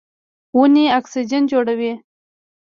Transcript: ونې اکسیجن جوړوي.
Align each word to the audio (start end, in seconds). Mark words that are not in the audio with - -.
ونې 0.57 0.85
اکسیجن 0.99 1.43
جوړوي. 1.51 1.91